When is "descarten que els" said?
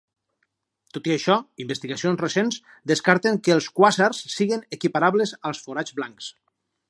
2.93-3.67